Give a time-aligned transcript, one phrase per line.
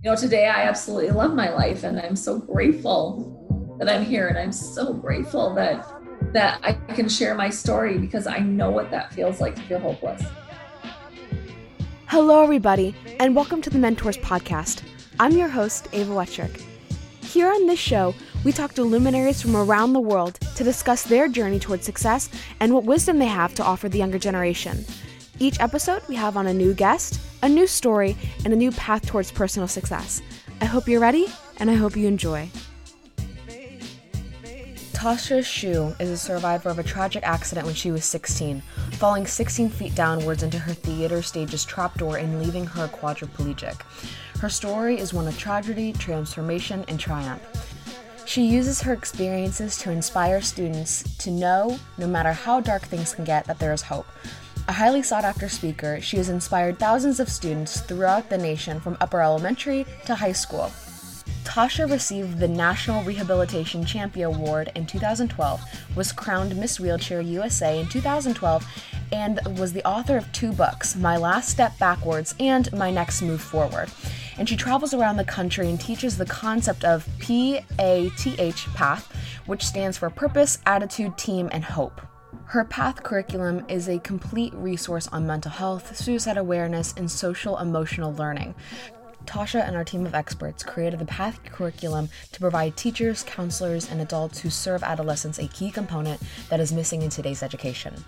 [0.00, 4.28] you know, today I absolutely love my life and I'm so grateful that I'm here
[4.28, 5.84] and I'm so grateful that
[6.32, 9.80] that I can share my story because I know what that feels like to feel
[9.80, 10.22] hopeless.
[12.06, 14.82] Hello, everybody, and welcome to the Mentors Podcast.
[15.18, 16.62] I'm your host, Ava Wettrick.
[17.24, 21.26] Here on this show, we talk to luminaries from around the world to discuss their
[21.26, 22.30] journey towards success
[22.60, 24.84] and what wisdom they have to offer the younger generation.
[25.40, 29.06] Each episode, we have on a new guest, a new story, and a new path
[29.06, 30.22] towards personal success.
[30.60, 31.26] I hope you're ready,
[31.58, 32.50] and I hope you enjoy.
[34.98, 38.60] Tasha Schuh is a survivor of a tragic accident when she was 16,
[38.94, 43.80] falling 16 feet downwards into her theater stage's trapdoor and leaving her quadriplegic.
[44.40, 47.40] Her story is one of tragedy, transformation, and triumph.
[48.24, 53.24] She uses her experiences to inspire students to know, no matter how dark things can
[53.24, 54.06] get, that there is hope.
[54.68, 58.98] A highly sought after speaker, she has inspired thousands of students throughout the nation from
[59.00, 60.70] upper elementary to high school.
[61.44, 65.62] Tasha received the National Rehabilitation Champion Award in 2012,
[65.96, 68.66] was crowned Miss Wheelchair USA in 2012,
[69.10, 73.40] and was the author of two books, My Last Step Backwards and My Next Move
[73.40, 73.88] Forward.
[74.36, 79.96] And she travels around the country and teaches the concept of PATH, PATH, which stands
[79.96, 82.02] for Purpose, Attitude, Team, and Hope.
[82.48, 88.14] Her PATH curriculum is a complete resource on mental health, suicide awareness, and social emotional
[88.14, 88.54] learning.
[89.26, 94.00] Tasha and our team of experts created the PATH curriculum to provide teachers, counselors, and
[94.00, 98.02] adults who serve adolescents a key component that is missing in today's education.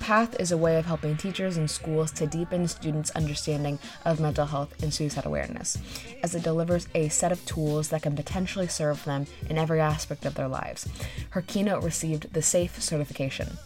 [0.00, 4.46] PATH is a way of helping teachers and schools to deepen students' understanding of mental
[4.46, 5.78] health and suicide awareness,
[6.22, 10.24] as it delivers a set of tools that can potentially serve them in every aspect
[10.24, 10.88] of their lives.
[11.30, 13.58] Her keynote received the SAVE certification.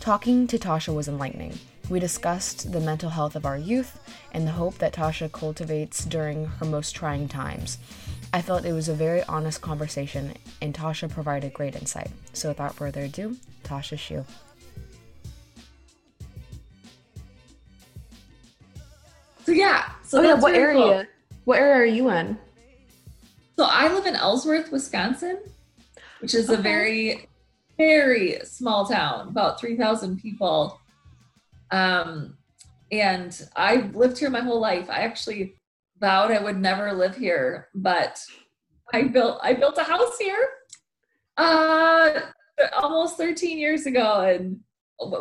[0.00, 1.58] Talking to Tasha was enlightening.
[1.88, 3.98] We discussed the mental health of our youth
[4.32, 7.78] and the hope that Tasha cultivates during her most trying times.
[8.32, 12.10] I felt it was a very honest conversation, and Tasha provided great insight.
[12.34, 14.26] So, without further ado, Tasha Schuh.
[19.48, 19.92] So yeah.
[20.02, 20.76] So oh yeah, what area?
[20.76, 21.04] Cool.
[21.46, 22.36] What area are you in?
[23.56, 25.38] So I live in Ellsworth, Wisconsin,
[26.20, 26.58] which is okay.
[26.58, 27.28] a very,
[27.78, 30.78] very small town, about three thousand people.
[31.70, 32.36] Um,
[32.92, 34.90] and I've lived here my whole life.
[34.90, 35.54] I actually
[35.98, 38.22] vowed I would never live here, but
[38.92, 40.46] I built I built a house here
[41.38, 42.20] uh
[42.76, 44.60] almost 13 years ago and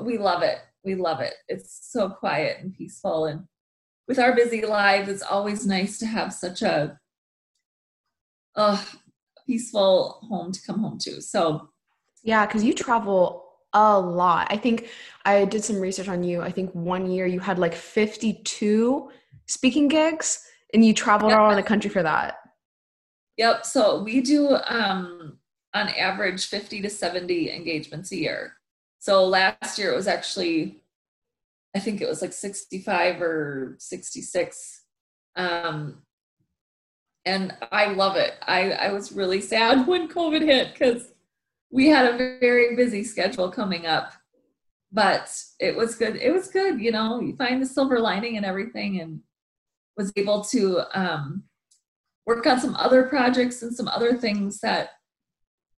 [0.01, 0.57] we love it.
[0.83, 1.35] We love it.
[1.47, 3.47] It's so quiet and peaceful and
[4.07, 6.99] with our busy lives it's always nice to have such a
[8.55, 8.83] uh
[9.45, 11.21] peaceful home to come home to.
[11.21, 11.69] So
[12.23, 14.47] yeah, cuz you travel a lot.
[14.49, 14.89] I think
[15.25, 16.41] I did some research on you.
[16.41, 19.09] I think one year you had like 52
[19.45, 20.43] speaking gigs
[20.73, 21.39] and you traveled yep.
[21.39, 22.37] all around the country for that.
[23.37, 23.65] Yep.
[23.65, 25.37] So we do um
[25.73, 28.53] on average 50 to 70 engagements a year.
[28.99, 30.81] So last year it was actually
[31.77, 34.83] I think it was like 65 or 66.
[35.35, 36.01] Um
[37.25, 38.35] and I love it.
[38.41, 41.11] I, I was really sad when COVID hit because
[41.69, 44.13] we had a very busy schedule coming up
[44.91, 45.29] but
[45.59, 49.01] it was good it was good you know you find the silver lining and everything
[49.01, 49.19] and
[49.97, 51.43] was able to um,
[52.25, 54.91] work on some other projects and some other things that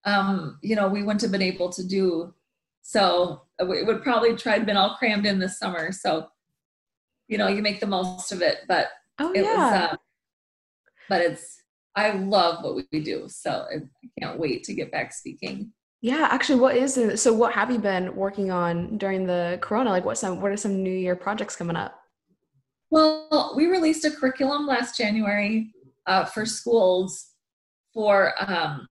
[0.06, 2.34] um, you know we wouldn't have been able to do
[2.88, 6.26] so it would probably try to been all crammed in this summer so
[7.28, 8.88] you know you make the most of it but
[9.20, 9.56] oh, it yeah.
[9.56, 9.96] was uh,
[11.10, 11.62] but it's
[11.98, 13.80] i love what we do so i
[14.18, 17.18] can't wait to get back speaking yeah, actually, what is it?
[17.18, 19.90] So, what have you been working on during the Corona?
[19.90, 22.00] Like, what some what are some New Year projects coming up?
[22.92, 25.74] Well, we released a curriculum last January
[26.06, 27.32] uh, for schools,
[27.96, 28.88] for um,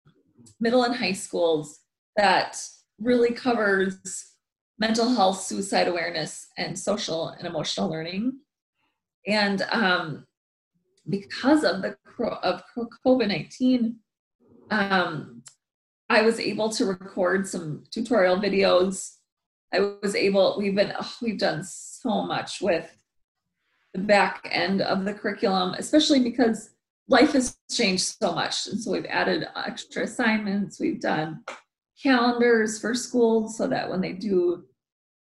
[0.59, 1.79] middle and high schools
[2.17, 2.59] that
[3.01, 4.33] really covers
[4.79, 8.39] mental health, suicide awareness, and social and emotional learning.
[9.27, 10.27] And um,
[11.09, 11.97] because of the
[12.43, 12.63] of
[13.05, 13.97] COVID nineteen,
[14.71, 15.43] um,
[16.09, 19.15] I was able to record some tutorial videos.
[19.75, 22.97] I was able, we've been, oh, we've done so much with
[23.93, 26.71] the back end of the curriculum, especially because
[27.09, 28.69] life has changed so much.
[28.69, 31.43] And so we've added extra assignments, we've done
[32.03, 34.65] calendars for schools so that when they do,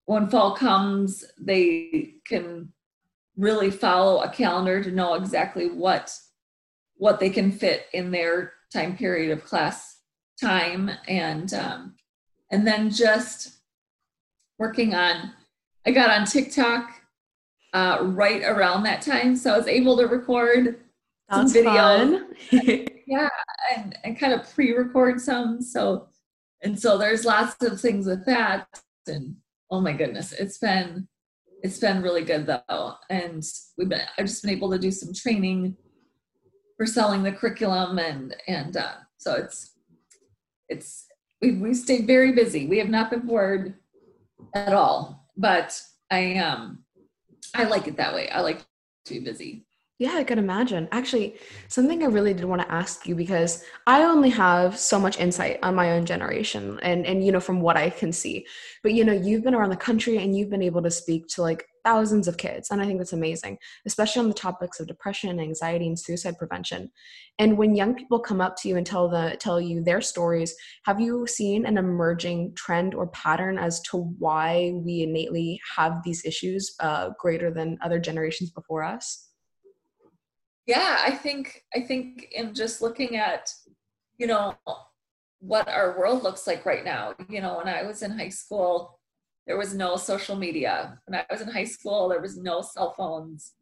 [0.06, 2.72] when fall comes, they can
[3.36, 6.14] really follow a calendar to know exactly what
[6.96, 10.00] what they can fit in their time period of class
[10.40, 11.94] time and um,
[12.50, 13.60] and then just
[14.58, 15.32] working on
[15.86, 16.90] i got on tiktok
[17.72, 19.36] uh, right around that time.
[19.36, 20.80] So I was able to record
[21.28, 22.26] That's some video.
[23.06, 23.28] yeah,
[23.76, 25.60] and, and kind of pre-record some.
[25.62, 26.08] So
[26.62, 28.66] and so there's lots of things with that.
[29.06, 29.36] And
[29.70, 31.08] oh my goodness, it's been
[31.62, 32.94] it's been really good though.
[33.10, 33.42] And
[33.76, 35.76] we've been I've just been able to do some training
[36.76, 39.72] for selling the curriculum and and uh, so it's
[40.68, 41.06] it's
[41.40, 42.66] we we stayed very busy.
[42.66, 43.74] We have not been bored
[44.54, 45.80] at all, but
[46.10, 46.84] I um
[47.54, 48.28] I like it that way.
[48.28, 48.60] I like
[49.06, 49.66] to be busy.
[50.02, 50.88] Yeah, I could imagine.
[50.90, 51.36] Actually,
[51.68, 55.60] something I really did want to ask you because I only have so much insight
[55.62, 58.44] on my own generation and and you know from what I can see.
[58.82, 61.42] But you know, you've been around the country and you've been able to speak to
[61.42, 65.38] like thousands of kids and I think that's amazing, especially on the topics of depression,
[65.38, 66.90] anxiety and suicide prevention.
[67.38, 70.52] And when young people come up to you and tell the tell you their stories,
[70.84, 76.24] have you seen an emerging trend or pattern as to why we innately have these
[76.24, 79.28] issues uh, greater than other generations before us?
[80.66, 83.50] Yeah i think i think in just looking at
[84.18, 84.54] you know
[85.40, 88.98] what our world looks like right now you know when i was in high school
[89.44, 91.00] there was no social media.
[91.06, 93.52] When i was in high school there was no cell phones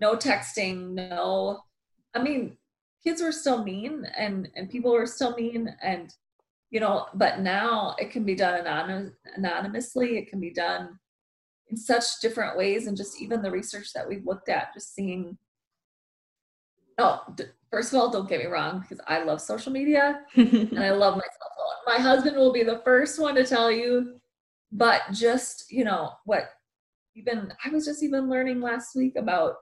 [0.00, 1.60] no texting no
[2.14, 2.56] i mean
[3.04, 6.14] kids were still mean and and people were still mean and
[6.70, 10.18] you know but now it can be done anonymous, anonymously.
[10.18, 10.98] It can be done
[11.68, 15.36] in such different ways and just even the research that we've looked at just seeing
[17.02, 17.24] oh,
[17.70, 21.16] first of all, don't get me wrong, because I love social media and I love
[21.16, 21.96] my cell phone.
[21.96, 24.20] My husband will be the first one to tell you,
[24.70, 26.50] but just, you know, what
[27.14, 29.56] even I was just even learning last week about,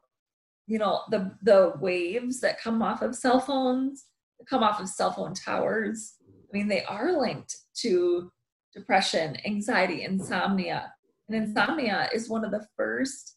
[0.67, 4.07] you know, the the waves that come off of cell phones,
[4.49, 6.15] come off of cell phone towers.
[6.29, 8.31] I mean, they are linked to
[8.75, 10.93] depression, anxiety, insomnia.
[11.29, 13.37] And insomnia is one of the first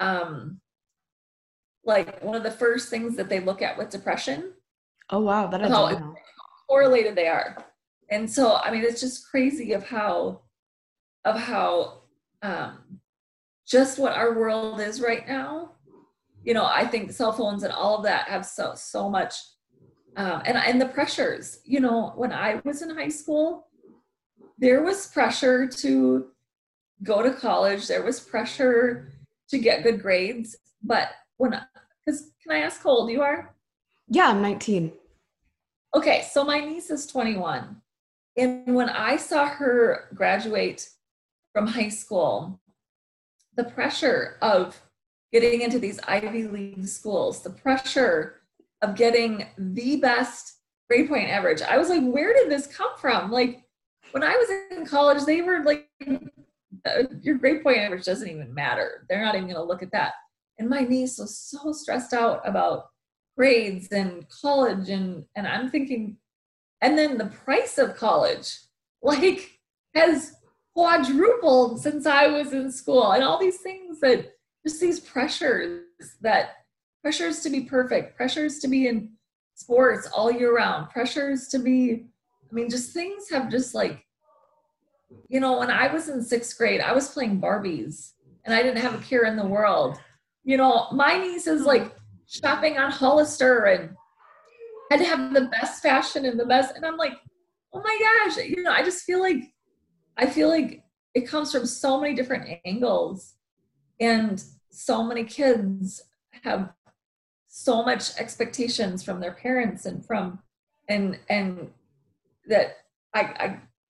[0.00, 0.60] um,
[1.88, 4.52] like one of the first things that they look at with depression.
[5.10, 6.14] Oh wow, that is how
[6.68, 7.56] correlated they are.
[8.10, 10.42] And so I mean it's just crazy of how
[11.24, 12.02] of how
[12.42, 13.00] um
[13.66, 15.72] just what our world is right now.
[16.44, 19.34] You know, I think cell phones and all of that have so so much
[20.16, 21.60] um and and the pressures.
[21.64, 23.66] You know, when I was in high school,
[24.58, 26.28] there was pressure to
[27.02, 29.12] go to college, there was pressure
[29.48, 31.08] to get good grades, but
[31.38, 31.58] when
[32.04, 33.54] because can I ask how old you are?
[34.08, 34.92] Yeah, I'm 19.
[35.94, 37.80] Okay, so my niece is 21.
[38.36, 40.88] And when I saw her graduate
[41.52, 42.60] from high school,
[43.56, 44.80] the pressure of
[45.32, 48.36] getting into these Ivy League schools, the pressure
[48.80, 50.58] of getting the best
[50.88, 53.30] grade point average, I was like, where did this come from?
[53.30, 53.62] Like,
[54.12, 55.88] when I was in college, they were like,
[56.86, 59.04] uh, your grade point average doesn't even matter.
[59.08, 60.12] They're not even going to look at that
[60.58, 62.86] and my niece was so stressed out about
[63.36, 66.16] grades and college and and i'm thinking
[66.80, 68.58] and then the price of college
[69.02, 69.60] like
[69.94, 70.34] has
[70.74, 73.12] quadrupled since i was in school.
[73.12, 74.32] And all these things that
[74.66, 75.82] just these pressures
[76.20, 76.50] that
[77.02, 79.10] pressures to be perfect pressures to be in
[79.54, 82.06] sports all year round pressures to be
[82.50, 84.04] i mean just things have just like
[85.28, 88.12] you know when i was in sixth grade i was playing barbies
[88.44, 89.98] and i didn't have a care in the world
[90.48, 91.94] you know, my niece is like
[92.26, 93.94] shopping on Hollister and
[94.90, 96.74] had to have the best fashion and the best.
[96.74, 97.12] And I'm like,
[97.74, 99.42] oh my gosh, you know, I just feel like,
[100.16, 103.34] I feel like it comes from so many different angles.
[104.00, 106.00] And so many kids
[106.44, 106.72] have
[107.48, 110.38] so much expectations from their parents and from,
[110.88, 111.68] and, and
[112.46, 112.78] that
[113.12, 113.20] I,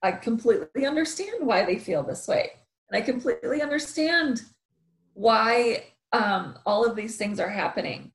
[0.02, 2.50] I, I completely understand why they feel this way.
[2.90, 4.42] And I completely understand
[5.14, 8.12] why um, all of these things are happening.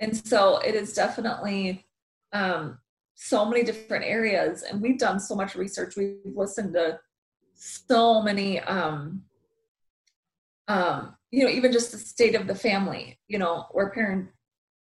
[0.00, 1.86] And so it is definitely
[2.32, 2.78] um,
[3.14, 4.62] so many different areas.
[4.62, 5.96] And we've done so much research.
[5.96, 6.98] We've listened to
[7.54, 9.22] so many, um,
[10.68, 14.28] um, you know, even just the state of the family, you know, where parent,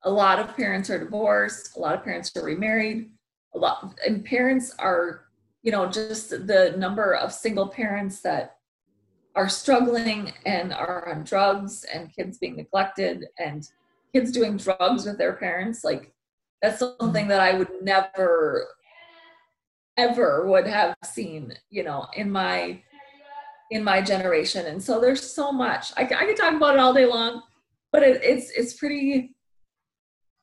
[0.03, 3.11] a lot of parents are divorced, a lot of parents are remarried,
[3.53, 5.25] a lot, and parents are,
[5.61, 8.58] you know, just the number of single parents that
[9.39, 13.69] are struggling and are on drugs and kids being neglected and
[14.13, 16.11] kids doing drugs with their parents like
[16.61, 18.67] that's something that i would never
[19.97, 22.81] ever would have seen you know in my
[23.71, 24.65] in my generation.
[24.65, 25.91] And so there's so much.
[25.95, 27.43] I, I could talk about it all day long
[27.91, 29.35] but it, it's it's pretty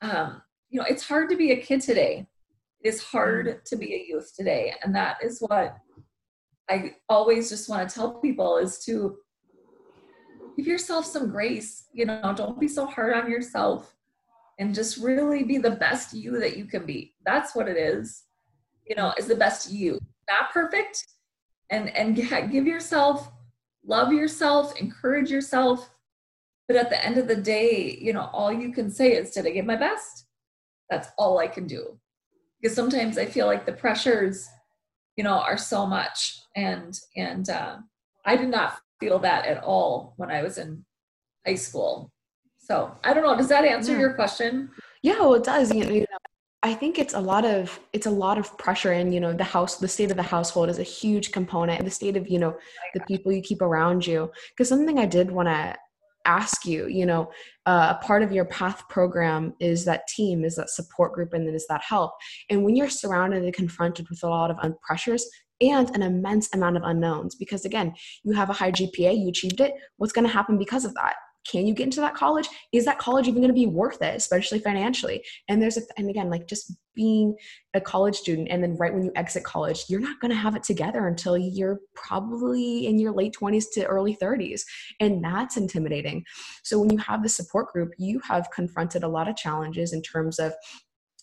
[0.02, 2.26] um you know it's hard to be a kid today.
[2.80, 4.74] It is hard to be a youth today.
[4.82, 5.76] And that is what
[6.68, 9.16] I always just want to tell people is to
[10.56, 11.86] give yourself some grace.
[11.92, 13.94] You know, don't be so hard on yourself
[14.58, 17.14] and just really be the best you that you can be.
[17.24, 18.24] That's what it is.
[18.86, 19.98] You know, is the best you.
[20.28, 21.04] Not perfect.
[21.70, 23.30] And and give yourself
[23.86, 25.90] love yourself, encourage yourself.
[26.68, 29.46] But at the end of the day, you know, all you can say is, Did
[29.46, 30.26] I give my best?
[30.90, 31.98] That's all I can do.
[32.60, 34.48] Because sometimes I feel like the pressures,
[35.16, 36.40] you know, are so much.
[36.54, 37.76] And and uh,
[38.24, 40.84] I did not feel that at all when I was in
[41.46, 42.10] high school.
[42.58, 43.36] So I don't know.
[43.36, 44.00] Does that answer yeah.
[44.00, 44.70] your question?
[45.02, 45.72] Yeah, well, it does.
[45.72, 46.18] You know, you know,
[46.62, 49.44] I think it's a lot of it's a lot of pressure, and you know, the
[49.44, 52.38] house, the state of the household is a huge component, and the state of you
[52.38, 52.56] know
[52.94, 54.30] the people you keep around you.
[54.50, 55.76] Because something I did want to
[56.26, 57.30] ask you, you know,
[57.66, 61.46] uh, a part of your path program is that team, is that support group, and
[61.46, 62.12] then is that help.
[62.50, 65.28] And when you're surrounded and confronted with a lot of pressures,
[65.60, 69.60] and an immense amount of unknowns because again you have a high gpa you achieved
[69.60, 71.14] it what's going to happen because of that
[71.50, 72.48] can you get into that college?
[72.72, 75.24] Is that college even going to be worth it especially financially?
[75.48, 77.36] And there's a and again like just being
[77.74, 80.56] a college student and then right when you exit college you're not going to have
[80.56, 84.62] it together until you're probably in your late 20s to early 30s
[85.00, 86.24] and that's intimidating.
[86.64, 90.00] So when you have the support group you have confronted a lot of challenges in
[90.00, 90.54] terms of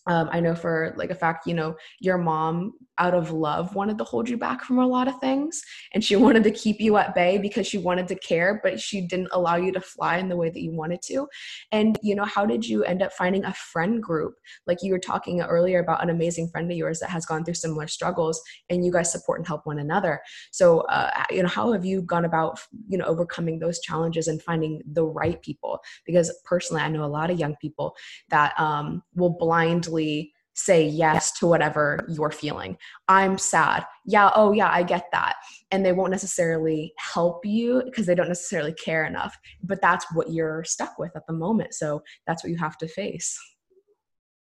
[0.06, 3.98] um, I know for like a fact, you know, your mom out of love wanted
[3.98, 5.62] to hold you back from a lot of things
[5.94, 9.02] and she wanted to keep you at bay because she wanted to care, but she
[9.02, 11.28] didn't allow you to fly in the way that you wanted to.
[11.72, 14.36] And, you know, how did you end up finding a friend group?
[14.68, 17.56] Like you were talking earlier about an amazing friend of yours that has gone through
[17.56, 20.22] similar struggles and you guys support and help one another.
[20.52, 24.42] So, uh, you know, how have you gone about, you know, overcoming those challenges and
[24.42, 25.80] finding the right people?
[26.06, 27.96] Because personally, I know a lot of young people
[28.30, 32.78] that um, will blindly say yes to whatever you're feeling.
[33.08, 33.86] I'm sad.
[34.06, 35.36] Yeah, oh yeah, I get that.
[35.72, 39.38] And they won't necessarily help you because they don't necessarily care enough.
[39.64, 41.74] But that's what you're stuck with at the moment.
[41.74, 43.38] So that's what you have to face.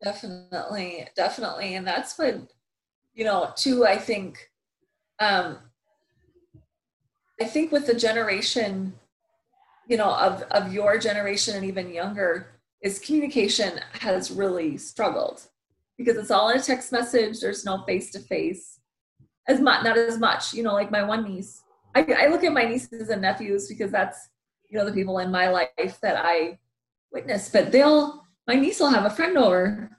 [0.04, 1.76] Definitely, definitely.
[1.76, 2.36] And that's what,
[3.14, 4.50] you know, too, I think,
[5.20, 5.58] um,
[7.42, 8.94] I think with the generation,
[9.88, 12.48] you know, of, of your generation and even younger,
[12.82, 15.48] is communication has really struggled
[16.04, 17.40] because it's all in a text message.
[17.40, 18.80] There's no face to face
[19.48, 20.54] as much, not as much.
[20.54, 21.62] You know, like my one niece.
[21.96, 24.30] I, I look at my nieces and nephews because that's
[24.70, 26.58] you know the people in my life that I
[27.12, 27.50] witness.
[27.50, 29.90] But they'll my niece will have a friend over,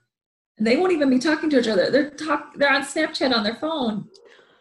[0.58, 1.90] and they won't even be talking to each other.
[1.90, 4.08] They're talk they're on Snapchat on their phone.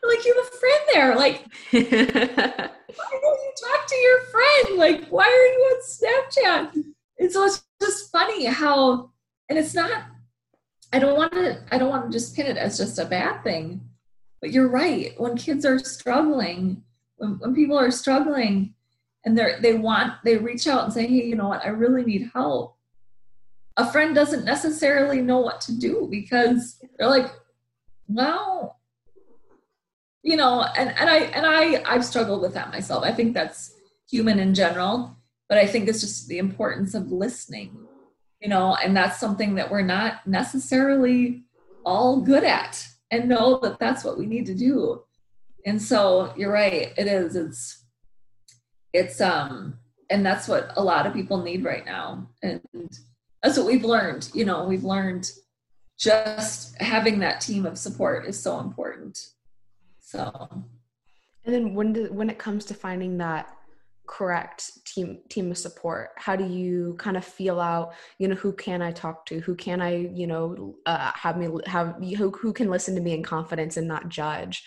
[0.03, 1.15] like you have a friend there.
[1.15, 4.77] Like why don't you talk to your friend?
[4.77, 6.83] Like why are you on Snapchat?
[7.19, 9.11] And so it's just funny how,
[9.49, 10.05] and it's not,
[10.93, 13.43] I don't want to, I don't want to just pin it as just a bad
[13.43, 13.81] thing,
[14.39, 15.13] but you're right.
[15.19, 16.83] When kids are struggling,
[17.17, 18.75] when, when people are struggling
[19.25, 22.03] and they're, they want, they reach out and say, hey, you know what, I really
[22.03, 22.77] need help.
[23.75, 27.31] A friend doesn't necessarily know what to do because they're like,
[28.07, 28.79] well,
[30.21, 33.03] you know, and, and I, and I, I've struggled with that myself.
[33.03, 33.73] I think that's
[34.09, 35.17] human in general
[35.49, 37.77] but i think it's just the importance of listening
[38.43, 41.45] you know and that's something that we're not necessarily
[41.85, 45.01] all good at and know that that's what we need to do.
[45.65, 47.85] And so you're right it is it's
[48.91, 52.29] it's um and that's what a lot of people need right now.
[52.43, 52.61] And
[53.41, 55.31] that's what we've learned you know we've learned
[55.97, 59.17] just having that team of support is so important.
[59.99, 60.65] So.
[61.45, 63.55] And then when do, when it comes to finding that
[64.07, 66.09] correct team team of support?
[66.17, 69.39] How do you kind of feel out you know who can i talk to?
[69.41, 73.13] Who can i you know uh, have me have who, who can listen to me
[73.13, 74.63] in confidence and not judge?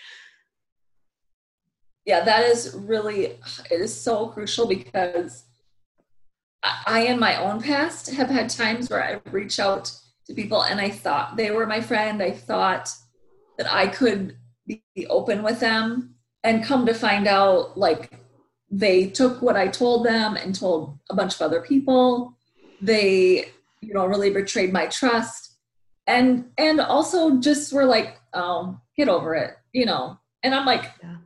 [2.05, 5.45] Yeah that is really it is so crucial because
[6.63, 9.91] i in my own past have had times where i reach out
[10.25, 12.21] to people and i thought they were my friend.
[12.21, 12.89] I thought
[13.57, 18.11] that i could be open with them and come to find out like
[18.69, 22.37] they took what I told them and told a bunch of other people.
[22.81, 23.49] They,
[23.81, 25.55] you know, really betrayed my trust.
[26.05, 30.17] And and also just were like, oh, get over it, you know.
[30.43, 31.17] And I'm like, yeah.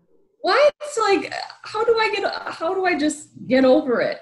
[0.41, 0.74] what?
[1.00, 1.33] Like,
[1.63, 4.21] how do I get how do I just get over it?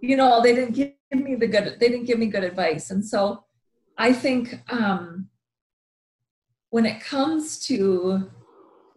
[0.00, 2.90] You know, they didn't give me the good they didn't give me good advice.
[2.90, 3.44] And so
[3.98, 5.28] I think um
[6.70, 8.30] when it comes to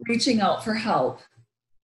[0.08, 1.22] reaching out for help,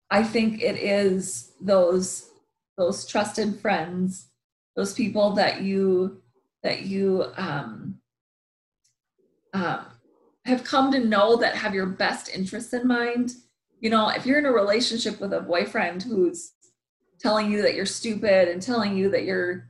[0.10, 2.30] I think it is those
[2.78, 4.28] those trusted friends,
[4.76, 6.22] those people that you
[6.64, 8.00] that you um,
[9.54, 9.86] um,
[10.46, 13.34] have come to know that have your best interests in mind.
[13.80, 16.52] You know, if you're in a relationship with a boyfriend who's
[17.20, 19.68] telling you that you're stupid and telling you that you're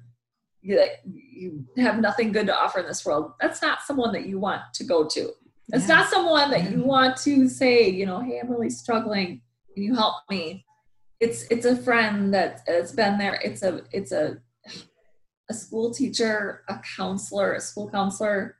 [0.61, 3.33] you, that you have nothing good to offer in this world.
[3.39, 5.29] That's not someone that you want to go to.
[5.69, 5.95] It's yeah.
[5.95, 9.41] not someone that you want to say, you know, hey, I'm really struggling.
[9.75, 10.65] Can you help me?
[11.19, 13.39] It's it's a friend that has been there.
[13.43, 14.37] It's a it's a
[15.49, 18.57] a school teacher, a counselor, a school counselor,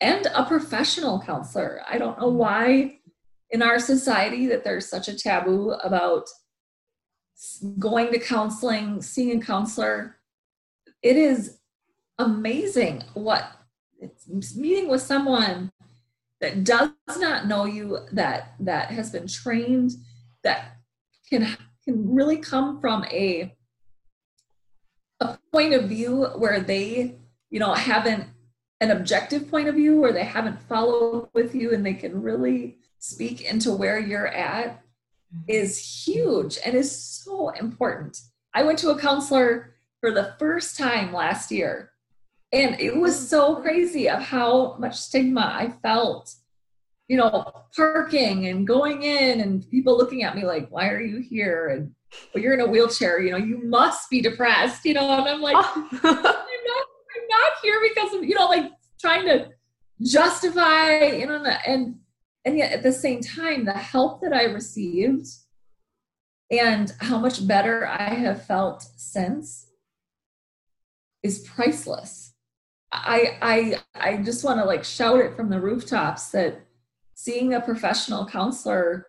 [0.00, 1.82] and a professional counselor.
[1.88, 3.00] I don't know why
[3.50, 6.28] in our society that there's such a taboo about
[7.78, 10.16] going to counseling, seeing a counselor.
[11.02, 11.58] It is
[12.18, 13.50] amazing what
[13.98, 15.72] it's meeting with someone
[16.40, 19.92] that does not know you that that has been trained
[20.44, 20.76] that
[21.28, 23.54] can can really come from a
[25.20, 27.16] a point of view where they
[27.50, 28.28] you know haven't
[28.80, 32.78] an objective point of view where they haven't followed with you and they can really
[32.98, 34.82] speak into where you're at
[35.34, 35.42] mm-hmm.
[35.48, 38.20] is huge and is so important.
[38.52, 41.92] I went to a counselor for the first time last year
[42.52, 46.34] and it was oh, so crazy of how much stigma I felt
[47.08, 51.20] you know parking and going in and people looking at me like why are you
[51.20, 51.92] here and
[52.32, 55.42] well, you're in a wheelchair you know you must be depressed you know and i'm
[55.42, 55.88] like oh.
[56.02, 59.50] I'm, not, I'm not here because of you know like trying to
[60.02, 61.96] justify you know and
[62.44, 65.26] and yet at the same time the help that i received
[66.50, 69.70] and how much better i have felt since
[71.22, 72.34] is priceless
[72.92, 76.60] i i i just want to like shout it from the rooftops that
[77.14, 79.06] seeing a professional counselor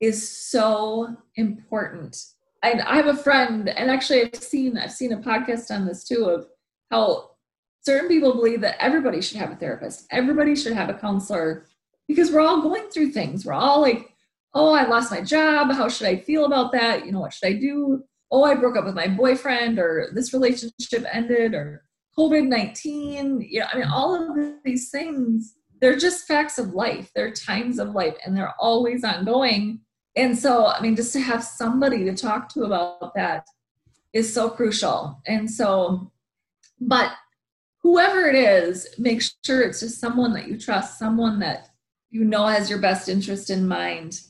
[0.00, 2.16] is so important
[2.62, 6.04] and i have a friend and actually i've seen i've seen a podcast on this
[6.04, 6.46] too of
[6.90, 7.30] how
[7.80, 11.66] certain people believe that everybody should have a therapist everybody should have a counselor
[12.08, 13.44] because we're all going through things.
[13.44, 14.14] We're all like,
[14.54, 15.72] oh, I lost my job.
[15.72, 17.06] How should I feel about that?
[17.06, 18.02] You know, what should I do?
[18.30, 21.84] Oh, I broke up with my boyfriend, or this relationship ended, or
[22.18, 23.46] COVID 19.
[23.48, 27.10] You know, I mean, all of these things, they're just facts of life.
[27.14, 29.80] They're times of life, and they're always ongoing.
[30.16, 33.46] And so, I mean, just to have somebody to talk to about that
[34.14, 35.20] is so crucial.
[35.26, 36.10] And so,
[36.80, 37.12] but
[37.82, 41.68] whoever it is, make sure it's just someone that you trust, someone that
[42.08, 44.22] you know has your best interest in mind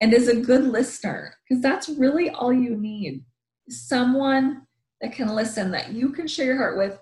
[0.00, 3.22] and is a good listener because that's really all you need
[3.68, 4.62] someone
[5.02, 6.98] that can listen that you can share your heart with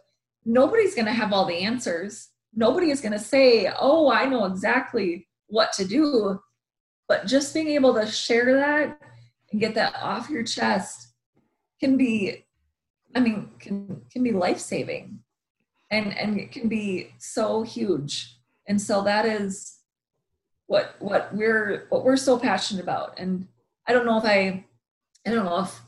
[0.46, 4.44] nobody's going to have all the answers nobody is going to say oh i know
[4.44, 6.40] exactly what to do.
[7.06, 8.98] But just being able to share that
[9.52, 11.08] and get that off your chest
[11.80, 12.44] can be
[13.14, 15.20] i mean can can be life saving
[15.90, 18.36] and and it can be so huge.
[18.66, 19.78] And so that is
[20.66, 23.18] what what we're what we're so passionate about.
[23.18, 23.46] And
[23.86, 24.64] i don't know if i
[25.26, 25.80] i don't know if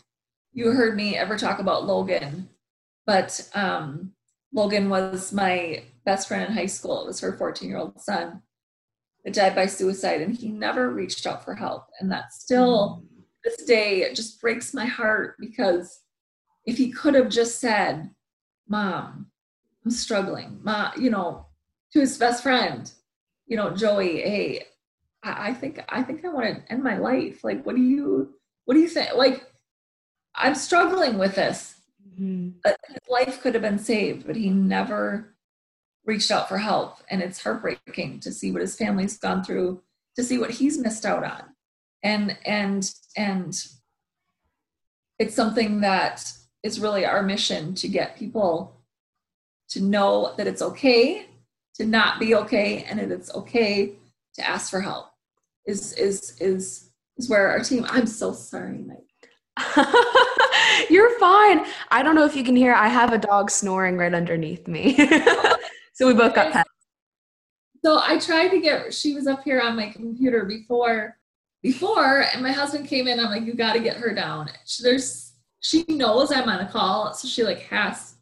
[0.53, 2.49] you heard me ever talk about logan
[3.07, 4.13] but um
[4.53, 8.41] logan was my best friend in high school it was her 14 year old son
[9.25, 13.23] that died by suicide and he never reached out for help and that still mm.
[13.45, 16.01] this day it just breaks my heart because
[16.65, 18.11] if he could have just said
[18.69, 19.27] mom
[19.85, 21.47] i'm struggling ma you know
[21.93, 22.93] to his best friend
[23.47, 24.67] you know, Joey, hey,
[25.23, 27.45] I, I think I think I want to end my life.
[27.45, 29.15] Like, what do you what do you think?
[29.15, 29.47] Like,
[30.35, 31.77] I'm struggling with this.
[32.21, 32.51] Mm-hmm.
[32.65, 35.36] His life could have been saved, but he never
[36.07, 36.99] reached out for help.
[37.11, 39.83] And it's heartbreaking to see what his family's gone through,
[40.17, 41.43] to see what he's missed out on.
[42.03, 43.67] And and and
[45.19, 48.77] it's something that is really our mission to get people
[49.71, 51.27] to know that it's okay
[51.75, 53.93] to not be okay and that it's okay
[54.35, 55.07] to ask for help
[55.67, 58.99] is is is is where our team i'm so sorry mike
[60.91, 64.15] you're fine i don't know if you can hear i have a dog snoring right
[64.15, 64.97] underneath me
[65.97, 66.71] so we both got pets
[67.85, 71.19] so i tried to get she was up here on my computer before
[71.63, 74.49] before and my husband came in i'm like you got to get her down
[74.83, 78.17] there's she knows i'm on a call so she like has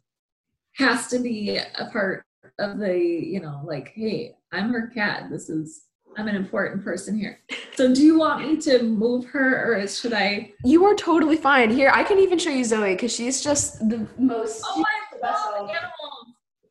[0.77, 2.25] has to be a part
[2.59, 5.29] of the, you know, like, hey, I'm her cat.
[5.29, 5.83] This is
[6.17, 7.39] I'm an important person here.
[7.73, 10.53] So do you want me to move her or should I?
[10.63, 11.69] You are totally fine.
[11.69, 14.63] Here, I can even show you Zoe because she's just the most.
[14.65, 14.83] Oh,
[15.21, 16.24] I love animals.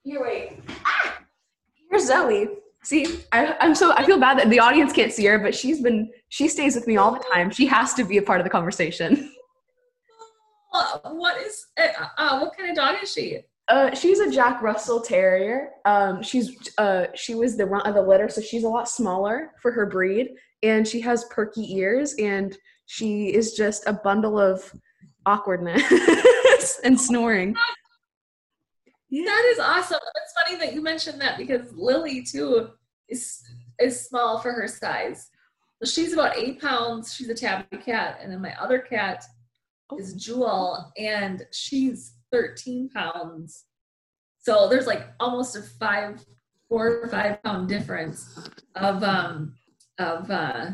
[0.05, 0.61] Here, wait.
[0.85, 1.19] Ah!
[1.91, 2.49] Here's Zoe.
[2.83, 5.81] See, I, I'm so I feel bad that the audience can't see her, but she's
[5.81, 7.51] been she stays with me all the time.
[7.51, 9.33] She has to be a part of the conversation.
[11.05, 13.41] what is uh, uh, what kind of dog is she?
[13.69, 15.71] Uh, she's a Jack Russell Terrier.
[15.87, 19.53] Um, she's uh, she was the runt of the litter, so she's a lot smaller
[19.63, 24.71] for her breed, and she has perky ears, and she is just a bundle of
[25.25, 27.57] awkwardness and snoring.
[29.15, 29.27] Yeah.
[29.27, 30.01] That is awesome.
[30.17, 32.71] It's funny that you mentioned that because Lily too
[33.09, 33.45] is
[33.81, 35.31] is small for her size.
[35.85, 37.15] She's about eight pounds.
[37.15, 39.25] She's a tabby cat, and then my other cat
[39.97, 43.67] is Jewel, and she's 13 pounds.
[44.41, 46.25] So there's like almost a five,
[46.69, 49.55] four or five pound difference of um
[50.01, 50.71] of uh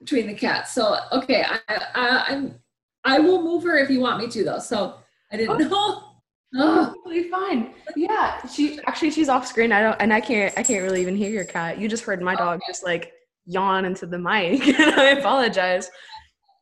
[0.00, 0.74] between the cats.
[0.74, 2.56] So okay, I, I I'm
[3.04, 4.58] I will move her if you want me to though.
[4.58, 4.96] So
[5.30, 5.68] I didn't oh.
[5.68, 6.02] know.
[6.58, 7.74] Oh, totally fine.
[7.96, 9.72] Yeah, she actually she's off screen.
[9.72, 11.78] I don't, and I can't, I can't really even hear your cat.
[11.78, 12.64] You just heard my dog okay.
[12.68, 13.12] just like
[13.44, 15.86] yawn into the mic, and I apologize.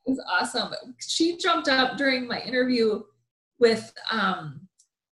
[0.07, 0.73] It was awesome.
[0.99, 3.03] She jumped up during my interview
[3.59, 4.67] with um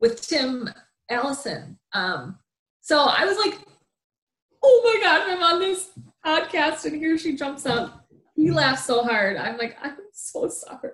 [0.00, 0.70] with Tim
[1.10, 1.78] Allison.
[1.92, 2.38] Um,
[2.80, 3.58] so I was like,
[4.62, 5.90] oh my god, I'm on this
[6.24, 8.06] podcast, and here she jumps up.
[8.36, 9.36] He laughed so hard.
[9.36, 10.92] I'm like, I'm so sorry.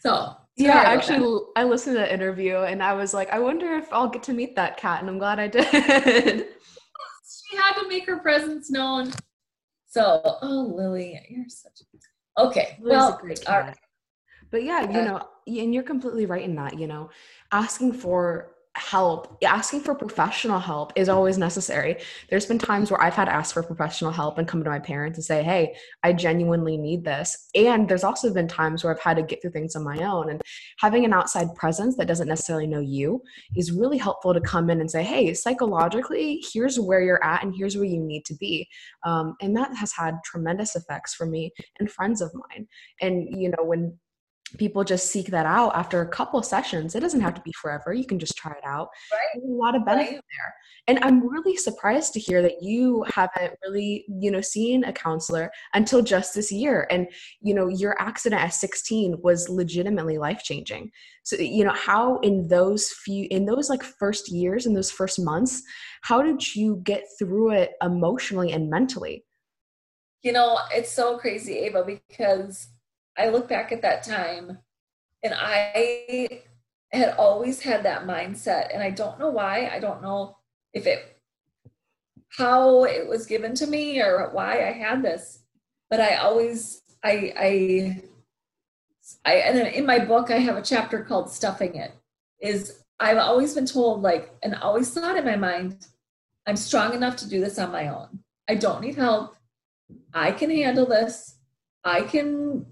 [0.00, 1.46] So yeah, actually, that.
[1.56, 4.32] I listened to the interview and I was like, I wonder if I'll get to
[4.32, 5.64] meet that cat, and I'm glad I did.
[7.50, 9.12] she had to make her presence known.
[9.86, 11.80] So, oh, Lily, you're such.
[11.80, 12.42] A...
[12.42, 13.78] Okay, Lily's well, a great cat.
[14.50, 16.78] But yeah, you uh, know, and you're completely right in that.
[16.78, 17.10] You know,
[17.52, 19.36] asking for help.
[19.44, 21.96] Asking for professional help is always necessary.
[22.28, 24.78] There's been times where i've had to ask for professional help and come to my
[24.78, 27.48] parents and say hey i genuinely need this.
[27.54, 30.30] And there's also been times where i've had to get through things on my own
[30.30, 30.40] and
[30.78, 33.22] having an outside presence that doesn't necessarily know you
[33.56, 37.54] is really helpful to come in and say hey psychologically here's where you're at and
[37.56, 38.68] here's where you need to be.
[39.04, 42.66] Um, and that has had tremendous effects for me and friends of mine.
[43.00, 43.98] And you know when
[44.58, 46.94] people just seek that out after a couple sessions.
[46.94, 47.92] It doesn't have to be forever.
[47.92, 48.88] You can just try it out.
[49.12, 49.20] Right.
[49.34, 50.14] There's a lot of benefit right.
[50.14, 50.54] there.
[50.86, 55.50] And I'm really surprised to hear that you haven't really, you know, seen a counselor
[55.74, 56.86] until just this year.
[56.90, 57.06] And,
[57.40, 60.90] you know, your accident at 16 was legitimately life changing.
[61.22, 65.20] So, you know, how in those few, in those like first years, in those first
[65.20, 65.62] months,
[66.02, 69.24] how did you get through it emotionally and mentally?
[70.22, 72.68] You know, it's so crazy, Ava, because
[73.20, 74.58] I look back at that time
[75.22, 76.42] and I
[76.90, 79.70] had always had that mindset and I don't know why.
[79.72, 80.38] I don't know
[80.72, 81.18] if it
[82.38, 85.40] how it was given to me or why I had this,
[85.90, 88.02] but I always I I
[89.24, 91.92] I and in my book I have a chapter called stuffing it
[92.40, 95.86] is I've always been told like and always thought in my mind
[96.46, 98.20] I'm strong enough to do this on my own.
[98.48, 99.36] I don't need help.
[100.14, 101.36] I can handle this.
[101.84, 102.66] I can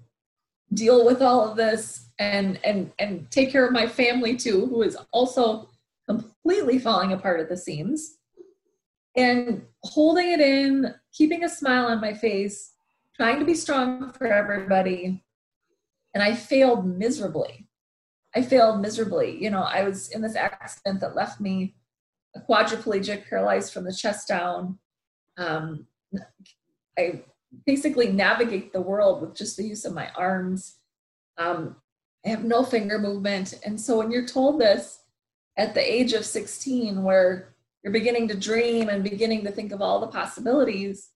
[0.75, 4.83] deal with all of this and and and take care of my family too who
[4.83, 5.69] is also
[6.09, 8.17] completely falling apart at the seams.
[9.17, 12.73] And holding it in keeping a smile on my face
[13.17, 15.23] trying to be strong for everybody.
[16.15, 17.69] And i failed miserably.
[18.35, 19.43] I failed miserably.
[19.43, 21.75] You know i was in this accident that left me
[22.37, 24.79] a quadriplegic paralyzed from the chest down.
[25.37, 25.87] Um,
[26.99, 27.23] i
[27.67, 30.77] basically navigate the world with just the use of my arms.
[31.37, 31.77] Um,
[32.25, 33.55] I have no finger movement.
[33.65, 35.01] And so when you're told this
[35.57, 39.81] at the age of 16, where you're beginning to dream and beginning to think of
[39.81, 41.11] all the possibilities,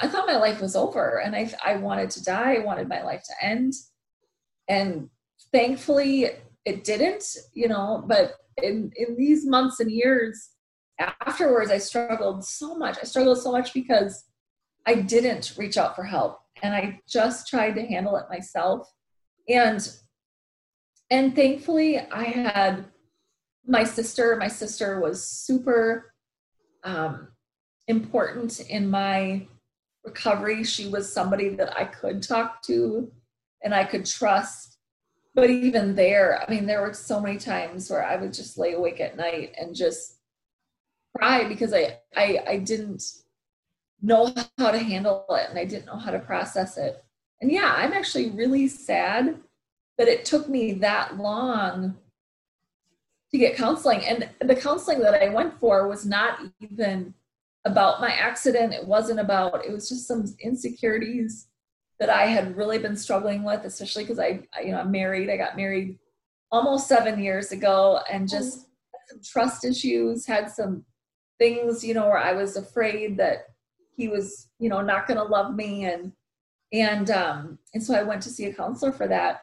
[0.00, 2.56] I thought my life was over and I, I wanted to die.
[2.56, 3.74] I wanted my life to end.
[4.68, 5.10] And
[5.52, 6.30] thankfully,
[6.64, 10.50] it didn't, you know, but in, in these months and years
[10.98, 12.98] afterwards, I struggled so much.
[13.00, 14.24] I struggled so much because
[14.86, 18.90] I didn't reach out for help and I just tried to handle it myself.
[19.48, 19.88] And
[21.10, 22.84] and thankfully I had
[23.66, 26.14] my sister, my sister was super
[26.84, 27.28] um,
[27.88, 29.46] important in my
[30.04, 30.64] recovery.
[30.64, 33.10] She was somebody that I could talk to
[33.62, 34.78] and I could trust.
[35.34, 38.72] But even there, I mean, there were so many times where I would just lay
[38.72, 40.18] awake at night and just
[41.16, 43.02] cry because I I, I didn't
[44.02, 47.02] know how to handle it and I didn't know how to process it.
[47.40, 49.36] And yeah, I'm actually really sad
[49.98, 51.96] that it took me that long
[53.30, 54.04] to get counseling.
[54.04, 57.14] And the counseling that I went for was not even
[57.64, 58.72] about my accident.
[58.72, 61.46] It wasn't about, it was just some insecurities
[61.98, 65.30] that I had really been struggling with, especially because I, you know, I'm married.
[65.30, 65.98] I got married
[66.50, 68.36] almost seven years ago and mm-hmm.
[68.36, 68.66] just
[69.08, 70.84] some trust issues, had some
[71.38, 73.48] things, you know, where I was afraid that
[74.00, 76.12] he was you know not going to love me and
[76.72, 79.42] and um and so i went to see a counselor for that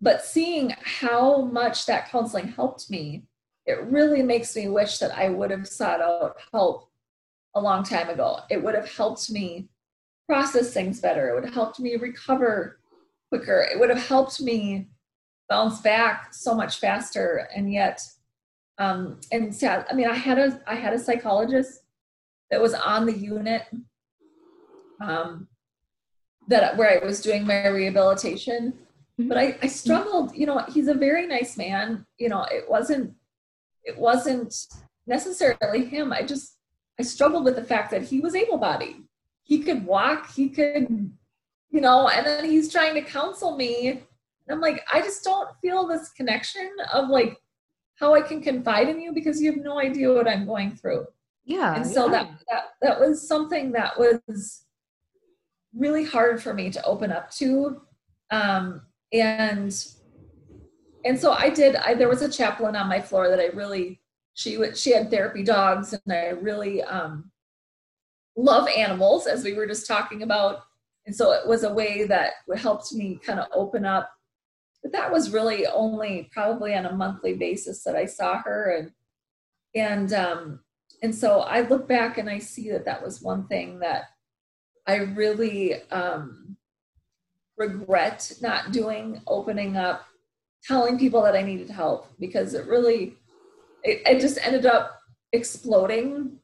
[0.00, 3.24] but seeing how much that counseling helped me
[3.66, 6.90] it really makes me wish that i would have sought out help
[7.54, 9.68] a long time ago it would have helped me
[10.28, 12.78] process things better it would have helped me recover
[13.32, 13.66] quicker.
[13.72, 14.88] It would have helped me
[15.48, 17.48] bounce back so much faster.
[17.56, 18.02] And yet,
[18.76, 21.81] um, and sad, I mean, I had a I had a psychologist
[22.52, 23.62] that was on the unit
[25.00, 25.48] um,
[26.48, 28.74] that where I was doing my rehabilitation.
[29.18, 29.28] Mm-hmm.
[29.28, 32.06] But I, I struggled, you know, he's a very nice man.
[32.18, 33.14] You know, it wasn't
[33.84, 34.54] it wasn't
[35.06, 36.12] necessarily him.
[36.12, 36.58] I just
[37.00, 38.96] I struggled with the fact that he was able bodied.
[39.44, 41.10] He could walk, he could,
[41.70, 43.88] you know, and then he's trying to counsel me.
[43.88, 44.02] And
[44.50, 47.38] I'm like, I just don't feel this connection of like
[47.94, 51.06] how I can confide in you because you have no idea what I'm going through.
[51.44, 51.76] Yeah.
[51.76, 52.12] And so yeah.
[52.12, 54.64] that that that was something that was
[55.74, 57.80] really hard for me to open up to.
[58.30, 59.74] Um and
[61.04, 64.00] and so I did I there was a chaplain on my floor that I really
[64.34, 67.30] she would she had therapy dogs and I really um
[68.36, 70.60] love animals as we were just talking about
[71.06, 74.10] and so it was a way that helped me kind of open up
[74.82, 78.92] but that was really only probably on a monthly basis that I saw her and
[79.74, 80.60] and um
[81.02, 84.04] and so I look back and I see that that was one thing that
[84.86, 86.56] I really um
[87.58, 90.06] regret not doing opening up
[90.64, 93.16] telling people that I needed help because it really
[93.82, 95.00] it, it just ended up
[95.32, 96.38] exploding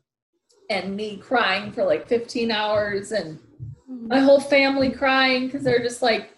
[0.71, 3.39] and me crying for like 15 hours and
[3.91, 4.09] mm-hmm.
[4.09, 6.37] my whole family crying because they're just like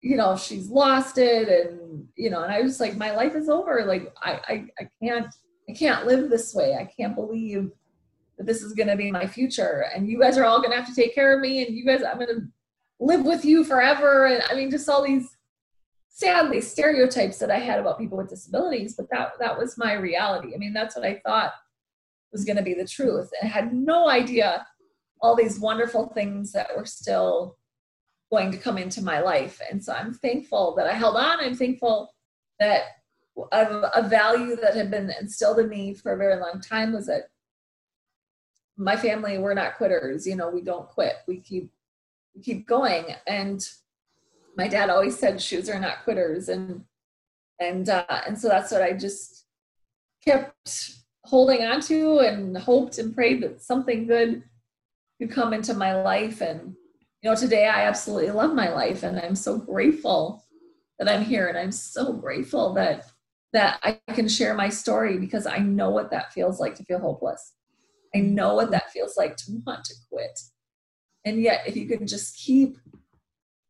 [0.00, 3.48] you know she's lost it and you know and i was like my life is
[3.48, 5.34] over like i i, I can't
[5.68, 6.74] i can't live this way.
[6.74, 7.70] I can't believe
[8.36, 9.86] that this is going to be my future.
[9.94, 11.84] And you guys are all going to have to take care of me and you
[11.84, 12.46] guys i'm going to
[13.00, 14.26] live with you forever.
[14.26, 15.36] And i mean just all these
[16.08, 20.54] sadly stereotypes that i had about people with disabilities but that that was my reality.
[20.54, 21.52] I mean that's what i thought
[22.32, 23.30] was going to be the truth.
[23.40, 24.66] And I had no idea
[25.20, 27.56] all these wonderful things that were still
[28.30, 29.60] going to come into my life.
[29.70, 31.40] And so I'm thankful that I held on.
[31.40, 32.12] I'm thankful
[32.60, 32.82] that
[33.52, 37.06] a, a value that had been instilled in me for a very long time was
[37.06, 37.30] that
[38.76, 41.70] my family we're not quitters you know we don't quit we keep
[42.34, 43.68] we keep going and
[44.56, 46.84] my dad always said Schuhs are not quitters and
[47.60, 49.46] and uh, and so that's what i just
[50.24, 54.42] kept holding on to and hoped and prayed that something good
[55.20, 56.40] could come into my life.
[56.40, 56.74] And,
[57.22, 60.44] you know, today I absolutely love my life and I'm so grateful
[60.98, 61.48] that I'm here.
[61.48, 63.10] And I'm so grateful that
[63.52, 66.98] that I can share my story because I know what that feels like to feel
[66.98, 67.52] hopeless.
[68.14, 70.38] I know what that feels like to want to quit.
[71.24, 72.78] And yet, if you can just keep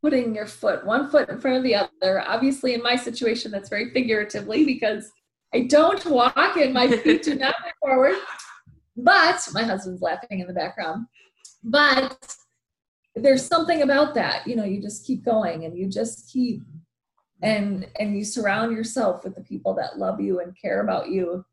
[0.03, 3.69] putting your foot one foot in front of the other, obviously in my situation, that's
[3.69, 5.11] very figuratively because
[5.53, 8.17] I don't walk and my feet do not move forward.
[8.97, 11.07] But my husband's laughing in the background.
[11.63, 12.37] But
[13.15, 16.63] there's something about that, you know, you just keep going and you just keep
[17.43, 21.45] and and you surround yourself with the people that love you and care about you.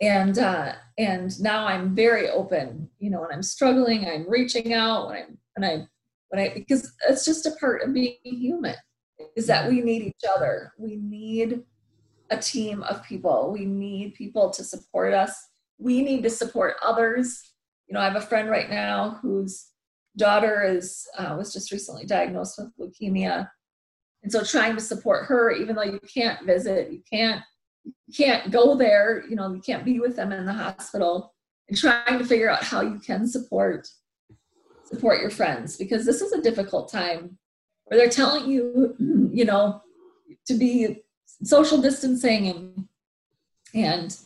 [0.00, 5.08] And uh and now I'm very open, you know, when I'm struggling, I'm reaching out
[5.08, 5.86] when I'm when I
[6.28, 8.74] when I because it's just a part of being human
[9.36, 10.72] is that we need each other.
[10.78, 11.62] We need
[12.30, 13.52] a team of people.
[13.52, 15.48] We need people to support us.
[15.78, 17.52] We need to support others.
[17.86, 19.68] You know, I have a friend right now whose
[20.16, 23.48] daughter is uh, was just recently diagnosed with leukemia,
[24.24, 27.42] and so trying to support her, even though you can't visit, you can't
[27.84, 29.22] you can't go there.
[29.28, 31.34] You know, you can't be with them in the hospital,
[31.68, 33.86] and trying to figure out how you can support
[34.84, 37.38] support your friends because this is a difficult time
[37.84, 38.94] where they're telling you,
[39.32, 39.82] you know,
[40.46, 41.02] to be
[41.42, 42.88] social distancing and
[43.74, 44.18] and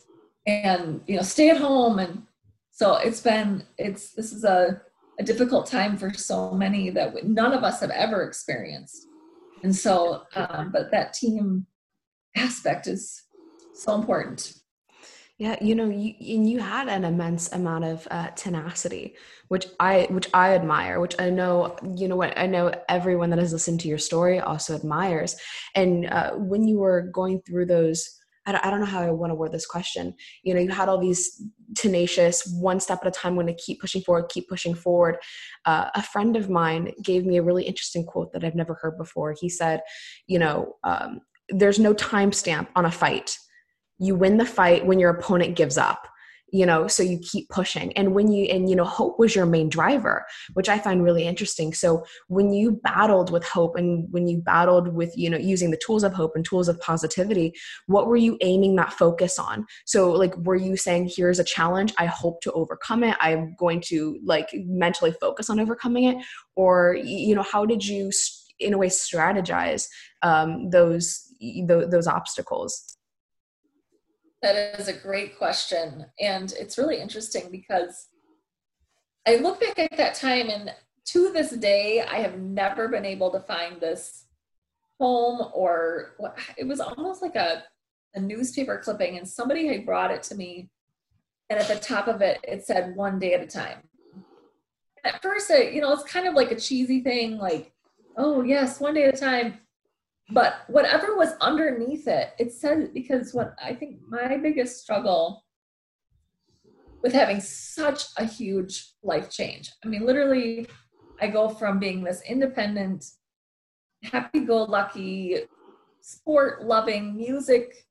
[0.47, 2.23] and you know stay at home and
[2.71, 4.81] so it's been it's this is a,
[5.19, 9.08] a difficult time for so many that none of us have ever experienced
[9.63, 11.65] and so um, but that team
[12.35, 13.23] aspect is
[13.73, 14.59] so important
[15.39, 19.15] yeah, you know, you, and you had an immense amount of uh, tenacity,
[19.47, 20.99] which I which I admire.
[20.99, 24.41] Which I know, you know, what I know everyone that has listened to your story
[24.41, 25.37] also admires.
[25.75, 29.11] And uh, when you were going through those, I don't, I don't know how I
[29.11, 30.15] want to word this question.
[30.43, 31.43] You know, you had all these
[31.75, 35.17] tenacious, one step at a time, going to keep pushing forward, keep pushing forward.
[35.65, 38.97] Uh, a friend of mine gave me a really interesting quote that I've never heard
[38.97, 39.35] before.
[39.39, 39.81] He said,
[40.27, 43.37] you know, um, there's no timestamp on a fight
[43.99, 46.07] you win the fight when your opponent gives up
[46.51, 47.93] you know so you keep pushing.
[47.93, 51.25] And when you and you know hope was your main driver which i find really
[51.25, 51.73] interesting.
[51.73, 55.81] So when you battled with hope and when you battled with you know using the
[55.85, 57.53] tools of hope and tools of positivity
[57.87, 59.65] what were you aiming that focus on?
[59.85, 61.93] So like were you saying here's a challenge.
[61.97, 63.15] I hope to overcome it.
[63.19, 66.17] I'm going to like mentally focus on overcoming it.
[66.55, 68.11] Or you know how did you
[68.59, 69.87] in a way strategize
[70.21, 71.25] um, those
[71.67, 72.97] those obstacles
[74.41, 78.07] that is a great question and it's really interesting because
[79.27, 80.73] i look back at that time and
[81.05, 84.25] to this day i have never been able to find this
[84.99, 86.15] home or
[86.57, 87.63] it was almost like a,
[88.15, 90.69] a newspaper clipping and somebody had brought it to me
[91.49, 93.79] and at the top of it it said one day at a time.
[95.03, 97.71] At first it, you know it's kind of like a cheesy thing like
[98.17, 99.59] oh yes one day at a time
[100.31, 105.43] but whatever was underneath it it said because what i think my biggest struggle
[107.01, 109.71] with having such a huge life change.
[109.83, 110.67] I mean literally
[111.21, 113.05] i go from being this independent
[114.03, 115.37] happy-go-lucky
[116.01, 117.85] sport loving music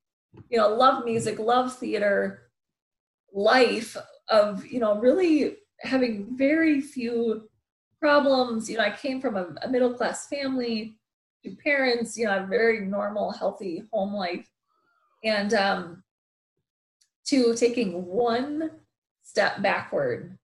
[0.49, 2.51] you know love music love theater
[3.33, 3.97] life
[4.29, 7.49] of you know really having very few
[8.01, 8.71] problems.
[8.71, 10.98] You know i came from a, a middle class family
[11.45, 14.49] two parents you know a very normal healthy home life
[15.25, 16.03] and um
[17.25, 18.71] to taking one
[19.23, 20.39] step backward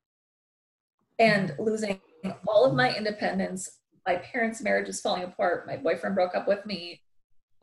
[1.18, 2.00] and losing
[2.46, 5.66] all of my independence my parents' marriage is falling apart.
[5.66, 7.00] My boyfriend broke up with me.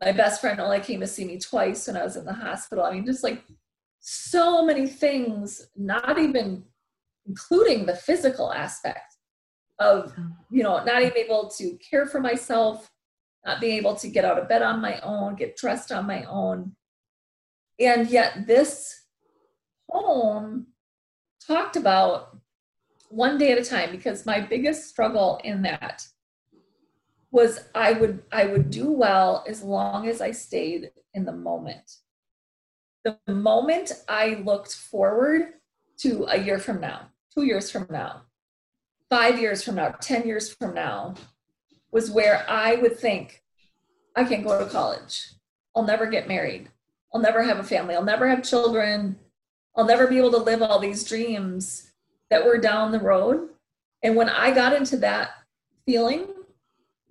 [0.02, 2.84] My best friend only came to see me twice when I was in the hospital.
[2.84, 3.44] I mean, just like
[4.00, 6.64] so many things, not even
[7.28, 9.16] including the physical aspect
[9.78, 10.14] of,
[10.50, 12.90] you know, not even able to care for myself,
[13.46, 16.24] not being able to get out of bed on my own, get dressed on my
[16.26, 16.76] own.
[17.80, 19.02] And yet, this
[19.90, 20.68] home
[21.46, 22.38] talked about
[23.10, 26.06] one day at a time because my biggest struggle in that
[27.32, 31.98] was I would I would do well as long as I stayed in the moment.
[33.04, 35.54] The moment I looked forward
[36.00, 38.24] to a year from now, two years from now,
[39.10, 41.16] five years from now, 10 years from now,
[41.92, 43.44] was where I would think,
[44.16, 45.32] I can't go to college.
[45.76, 46.70] I'll never get married.
[47.14, 47.96] I'll never have a family.
[47.96, 49.18] I'll never have children.
[49.76, 51.92] I'll never be able to live all these dreams
[52.30, 53.50] that were down the road.
[54.04, 55.32] And when I got into that
[55.86, 56.28] feeling,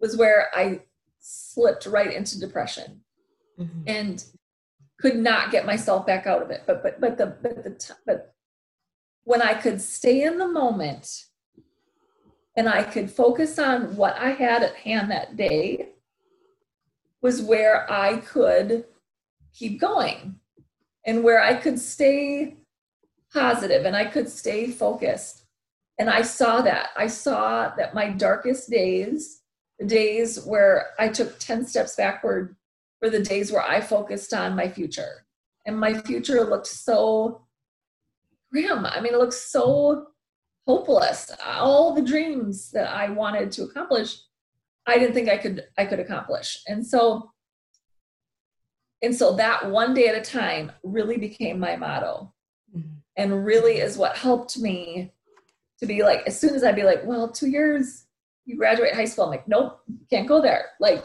[0.00, 0.80] was where I
[1.20, 3.02] slipped right into depression
[3.58, 3.82] mm-hmm.
[3.86, 4.24] and
[4.98, 6.62] could not get myself back out of it.
[6.66, 8.34] But but but the but the but
[9.24, 11.26] when I could stay in the moment
[12.56, 15.90] and I could focus on what I had at hand that day
[17.22, 18.84] was where I could
[19.54, 20.36] keep going
[21.04, 22.56] and where I could stay
[23.32, 25.44] positive and I could stay focused.
[25.98, 26.90] And I saw that.
[26.96, 29.40] I saw that my darkest days
[29.80, 32.54] the days where I took 10 steps backward
[33.00, 35.24] were the days where I focused on my future.
[35.66, 37.46] And my future looked so
[38.52, 38.84] grim.
[38.84, 40.08] I mean, it looked so
[40.66, 41.30] hopeless.
[41.44, 44.16] All the dreams that I wanted to accomplish,
[44.86, 46.62] I didn't think I could I could accomplish.
[46.66, 47.30] And so
[49.02, 52.32] and so that one day at a time really became my motto.
[52.76, 52.96] Mm-hmm.
[53.16, 55.12] And really is what helped me
[55.78, 58.04] to be like, as soon as I'd be like, well, two years,
[58.44, 59.24] you graduate high school.
[59.24, 60.66] I'm like, nope, can't go there.
[60.78, 61.02] Like,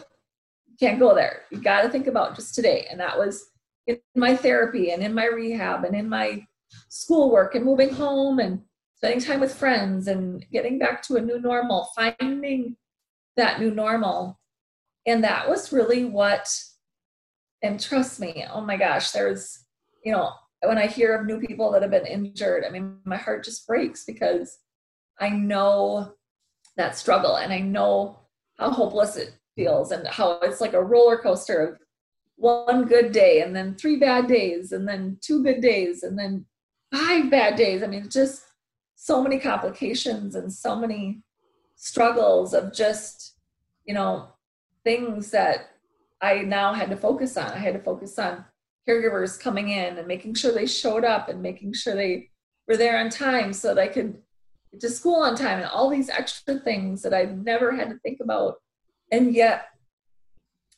[0.80, 1.44] can't go there.
[1.52, 2.88] You got to think about just today.
[2.90, 3.50] And that was
[3.88, 6.46] in my therapy and in my rehab and in my
[6.90, 8.62] schoolwork and moving home and
[8.96, 12.76] spending time with friends and getting back to a new normal, finding
[13.38, 14.40] that new normal.
[15.06, 16.48] And that was really what,
[17.62, 19.66] and trust me, oh my gosh, there's,
[20.04, 20.32] you know,
[20.64, 23.68] when I hear of new people that have been injured, I mean, my heart just
[23.68, 24.58] breaks because
[25.20, 26.16] I know
[26.78, 28.20] that struggle and i know
[28.58, 31.80] how hopeless it feels and how it's like a roller coaster of
[32.38, 36.46] one good day and then three bad days and then two good days and then
[36.94, 38.45] five bad days i mean just
[39.06, 41.22] so many complications and so many
[41.76, 43.36] struggles of just
[43.86, 44.30] you know
[44.84, 45.72] things that
[46.22, 48.44] i now had to focus on i had to focus on
[48.88, 52.30] caregivers coming in and making sure they showed up and making sure they
[52.68, 54.18] were there on time so that i could
[54.80, 58.20] to school on time and all these extra things that I've never had to think
[58.22, 58.56] about.
[59.12, 59.68] And yet,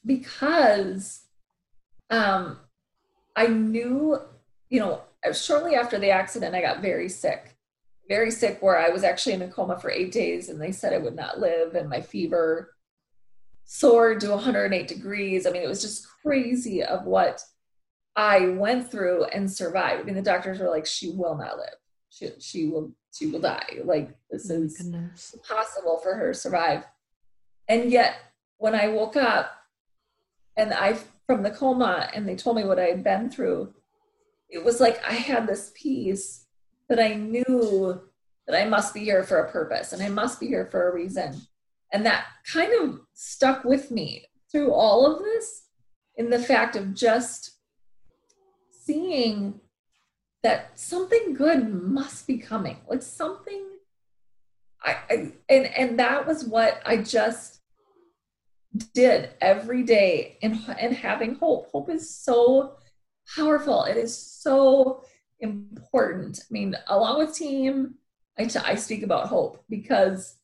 [0.06, 1.24] because
[2.10, 2.60] um,
[3.36, 4.20] I knew,
[4.70, 5.02] you know,
[5.34, 7.57] shortly after the accident, I got very sick,
[8.08, 10.94] very sick, where I was actually in a coma for eight days and they said
[10.94, 12.74] I would not live, and my fever
[13.66, 15.46] soared to 108 degrees.
[15.46, 17.42] I mean, it was just crazy of what
[18.16, 20.02] I went through and survived.
[20.02, 21.76] I mean, the doctors were like, she will not live.
[22.10, 23.80] She, she will she will die.
[23.84, 25.36] Like this oh is goodness.
[25.36, 26.84] impossible for her to survive.
[27.68, 28.16] And yet,
[28.58, 29.52] when I woke up
[30.56, 30.98] and I
[31.28, 33.74] from the coma and they told me what I had been through,
[34.50, 36.47] it was like I had this peace
[36.90, 38.02] that I knew
[38.48, 40.94] that I must be here for a purpose and I must be here for a
[40.94, 41.42] reason.
[41.92, 45.64] And that kind of stuck with me through all of this
[46.16, 47.58] in the fact of just
[48.72, 49.60] seeing
[50.44, 52.78] that something good must be coming.
[52.88, 53.66] Like something
[54.82, 57.60] I, I and and that was what I just
[58.94, 61.72] did every day and and having hope.
[61.72, 62.76] Hope is so
[63.36, 63.84] powerful.
[63.84, 65.04] It is so
[65.40, 66.40] important.
[66.40, 67.96] I mean, along with team,
[68.38, 70.36] I, t- I speak about hope because,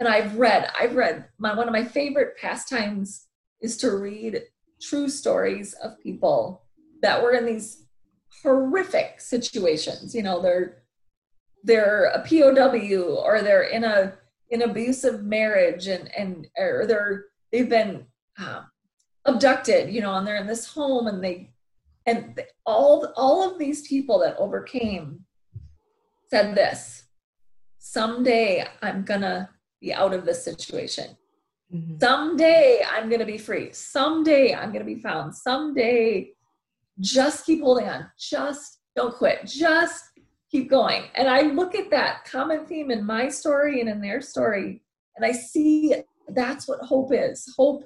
[0.00, 3.26] and I've read, I've read my, one of my favorite pastimes
[3.60, 4.42] is to read
[4.80, 6.62] true stories of people
[7.02, 7.86] that were in these
[8.42, 10.14] horrific situations.
[10.14, 10.82] You know, they're,
[11.62, 14.14] they're a POW or they're in a,
[14.50, 18.06] an abusive marriage and, and, or they're, they've been
[18.38, 18.66] um,
[19.24, 21.51] abducted, you know, and they're in this home and they,
[22.06, 25.20] and all, all of these people that overcame
[26.28, 27.02] said this
[27.82, 29.50] someday I'm gonna
[29.80, 31.16] be out of this situation.
[31.74, 31.96] Mm-hmm.
[32.00, 33.72] Someday I'm gonna be free.
[33.72, 35.34] Someday I'm gonna be found.
[35.34, 36.30] Someday,
[37.00, 38.08] just keep holding on.
[38.18, 39.46] Just don't quit.
[39.46, 40.04] Just
[40.50, 41.04] keep going.
[41.16, 44.82] And I look at that common theme in my story and in their story,
[45.16, 45.94] and I see
[46.28, 47.52] that's what hope is.
[47.56, 47.84] Hope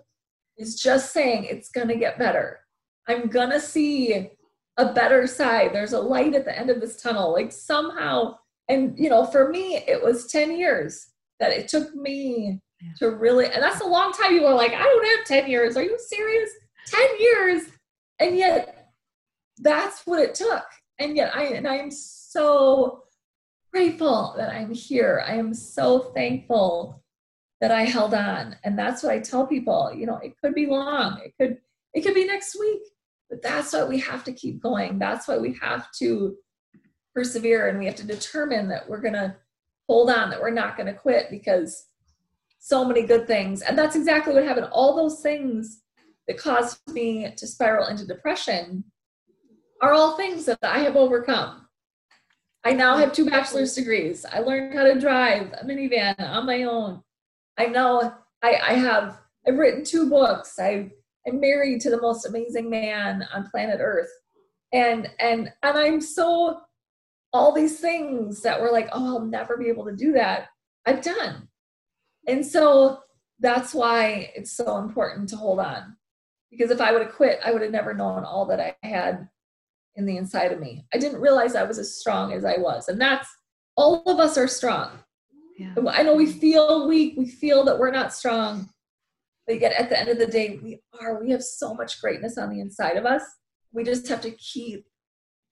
[0.58, 2.60] is just saying it's gonna get better.
[3.08, 4.30] I'm gonna see
[4.76, 5.72] a better side.
[5.72, 7.32] There's a light at the end of this tunnel.
[7.32, 8.36] Like somehow
[8.68, 12.88] and you know for me it was 10 years that it took me yeah.
[12.98, 14.34] to really and that's a long time.
[14.34, 15.76] You were like i don't have 10 years.
[15.76, 16.50] Are you serious?
[16.88, 17.62] 10 years?
[18.18, 18.90] And yet
[19.58, 20.64] that's what it took.
[20.98, 23.04] And yet i and i'm so
[23.72, 25.22] grateful that i'm here.
[25.26, 27.02] I am so thankful
[27.60, 28.56] that i held on.
[28.64, 29.92] And that's what i tell people.
[29.94, 31.20] You know it could be long.
[31.24, 31.58] It could
[31.94, 32.82] it could be next week
[33.28, 36.36] but that's why we have to keep going that's why we have to
[37.16, 39.34] persevere and we have to determine that we're going to
[39.88, 41.86] hold on, that we're not going to quit because
[42.58, 43.62] so many good things.
[43.62, 44.68] And that's exactly what happened.
[44.70, 45.82] All those things
[46.28, 48.84] that caused me to spiral into depression
[49.80, 51.66] are all things that I have overcome.
[52.64, 54.26] I now have two bachelor's degrees.
[54.30, 57.00] I learned how to drive a minivan on my own.
[57.56, 58.12] I know
[58.42, 60.58] I, I have I've written two books.
[60.58, 60.90] I
[61.26, 64.10] I'm married to the most amazing man on planet Earth.
[64.72, 66.60] And and and I'm so
[67.32, 70.48] all these things that were like, oh, I'll never be able to do that,
[70.86, 71.48] I've done.
[72.26, 73.00] And so
[73.40, 75.96] that's why it's so important to hold on.
[76.50, 79.28] Because if I would have quit, I would have never known all that I had
[79.96, 80.86] in the inside of me.
[80.94, 82.88] I didn't realize I was as strong as I was.
[82.88, 83.28] And that's
[83.76, 84.90] all of us are strong.
[85.58, 85.74] Yeah.
[85.90, 88.68] I know we feel weak, we feel that we're not strong.
[89.46, 91.22] But yet at the end of the day, we are.
[91.22, 93.22] We have so much greatness on the inside of us.
[93.72, 94.86] We just have to keep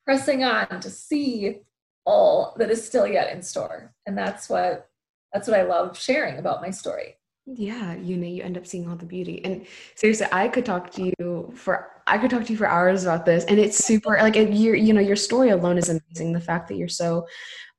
[0.04, 1.60] pressing on to see
[2.06, 4.88] all that is still yet in store and that's what
[5.32, 7.16] that's what i love sharing about my story
[7.46, 10.90] yeah you know you end up seeing all the beauty and seriously i could talk
[10.90, 14.16] to you for i could talk to you for hours about this and it's super
[14.20, 17.26] like your you know your story alone is amazing the fact that you're so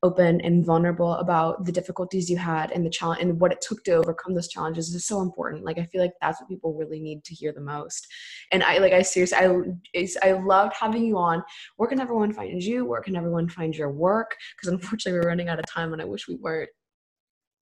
[0.04, 3.84] open and vulnerable about the difficulties you had and the challenge and what it took
[3.84, 5.64] to overcome those challenges is so important.
[5.64, 8.08] Like i feel like that's what people really need to hear the most.
[8.52, 11.43] And i like i seriously i i loved having you on.
[11.78, 12.86] Where can everyone find you?
[12.86, 14.36] Where can everyone find your work?
[14.56, 16.70] Because unfortunately we're running out of time and i wish we weren't.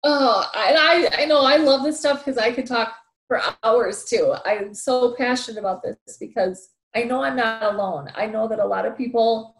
[0.03, 2.95] Oh and i i know i love this stuff because i could talk
[3.27, 4.33] for hours too.
[4.45, 8.09] I'm so passionate about this because i know i'm not alone.
[8.15, 9.55] I know that a lot of people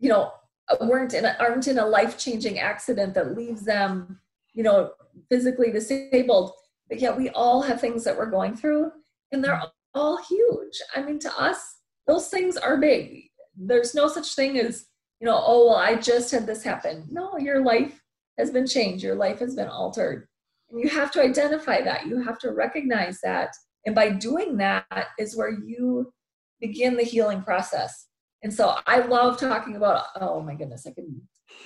[0.00, 0.32] you know
[0.80, 4.20] weren't in a, aren't in a life changing accident that leaves them,
[4.54, 4.92] you know,
[5.28, 6.52] physically disabled.
[6.88, 8.92] But yet we all have things that we're going through,
[9.32, 9.60] and they're
[9.94, 10.80] all huge.
[10.94, 13.24] I mean, to us, those things are big.
[13.56, 14.86] There's no such thing as,
[15.20, 17.04] you know, oh, well, I just had this happen.
[17.10, 18.00] No, your life
[18.38, 20.26] has been changed, your life has been altered.
[20.70, 23.54] And you have to identify that, you have to recognize that.
[23.84, 26.12] And by doing that is where you
[26.60, 28.07] begin the healing process.
[28.42, 31.20] And so I love talking about, oh my goodness, I can,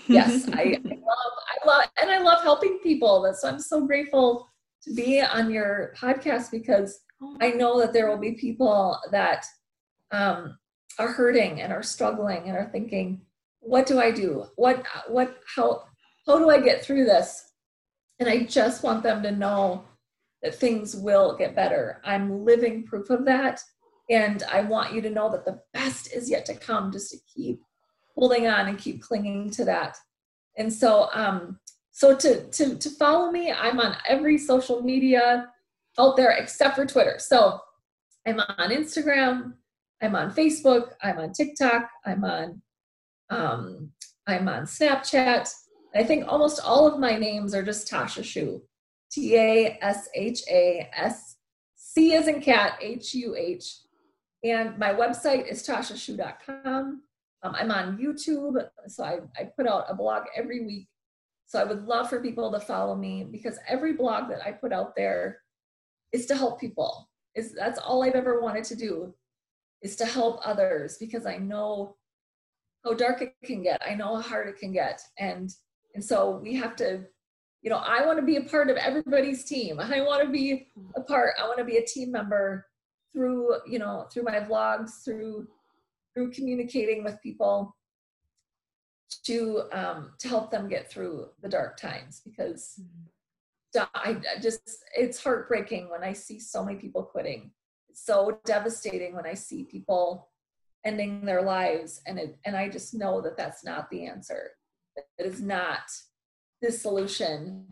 [0.09, 1.33] yes, I, I, love,
[1.65, 3.23] I love, and I love helping people.
[3.23, 4.49] That's so I'm so grateful
[4.85, 7.01] to be on your podcast because
[7.41, 9.45] I know that there will be people that
[10.11, 10.59] um,
[10.99, 13.21] are hurting and are struggling and are thinking,
[13.61, 14.47] what do I do?
[14.57, 15.85] What, what, how,
[16.27, 17.53] how do I get through this?
[18.19, 19.85] And I just want them to know
[20.43, 22.01] that things will get better.
[22.05, 23.61] I'm living proof of that.
[24.11, 27.19] And I want you to know that the best is yet to come, just to
[27.33, 27.61] keep
[28.15, 29.97] holding on and keep clinging to that.
[30.59, 31.59] And so, um,
[31.93, 35.49] so to, to, to follow me, I'm on every social media
[35.99, 37.17] out there except for Twitter.
[37.19, 37.61] So
[38.27, 39.55] I'm on Instagram,
[40.03, 42.63] I'm on Facebook, I'm on TikTok, I'm on,
[43.31, 43.91] um,
[44.27, 45.51] I'm on Snapchat.
[45.95, 48.61] I think almost all of my names are just Tasha Schuh.
[49.11, 51.37] T A S H A S
[51.77, 53.81] C as in cat, H U H.
[54.45, 57.03] And my website is tashaschuh.com.
[57.45, 60.89] Um, I'm on YouTube, so I, I put out a blog every week.
[61.47, 64.73] So I would love for people to follow me because every blog that I put
[64.73, 65.39] out there
[66.13, 67.09] is to help people.
[67.35, 69.15] Is that's all I've ever wanted to do
[69.83, 71.97] is to help others because I know
[72.85, 73.83] how dark it can get.
[73.87, 75.01] I know how hard it can get.
[75.19, 75.51] And
[75.95, 77.05] and so we have to,
[77.63, 79.79] you know, I want to be a part of everybody's team.
[79.79, 82.67] I want to be a part, I want to be a team member
[83.13, 85.47] through, you know, through my vlogs, through
[86.15, 87.75] through communicating with people
[89.25, 92.81] to um to help them get through the dark times because
[93.95, 97.53] I just it's heartbreaking when I see so many people quitting.
[97.89, 100.29] It's so devastating when I see people
[100.85, 104.51] ending their lives and it and I just know that that's not the answer.
[105.19, 105.91] It is not
[106.61, 107.67] the solution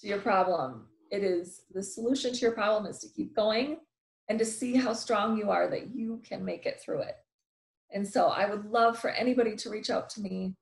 [0.00, 0.86] to your problem.
[1.10, 3.78] It is the solution to your problem is to keep going
[4.28, 7.16] and to see how strong you are that you can make it through it.
[7.92, 10.54] And so I would love for anybody to reach out to me.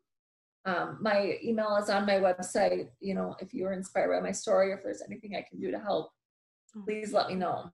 [0.64, 2.88] Um, my email is on my website.
[3.00, 5.58] You know, if you were inspired by my story, or if there's anything I can
[5.58, 6.10] do to help,
[6.76, 6.82] oh.
[6.84, 7.70] please let me know.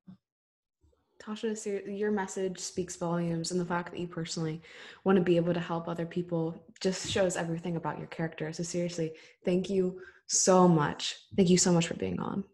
[1.21, 4.63] Tasha, your message speaks volumes, and the fact that you personally
[5.05, 8.53] want to be able to help other people just shows everything about your character.
[8.53, 9.13] So, seriously,
[9.45, 11.17] thank you so much.
[11.37, 12.45] Thank you so much for being on.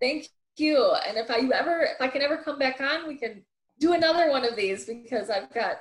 [0.00, 0.28] Thank you.
[0.60, 3.42] And if I ever, if I can ever come back on, we can
[3.78, 5.76] do another one of these because I've got.